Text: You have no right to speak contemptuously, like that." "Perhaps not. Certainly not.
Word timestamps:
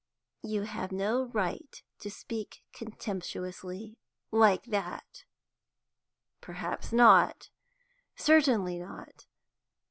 You 0.41 0.63
have 0.63 0.91
no 0.91 1.25
right 1.27 1.83
to 1.99 2.09
speak 2.09 2.63
contemptuously, 2.73 3.99
like 4.31 4.63
that." 4.63 5.25
"Perhaps 6.41 6.91
not. 6.91 7.51
Certainly 8.15 8.79
not. 8.79 9.27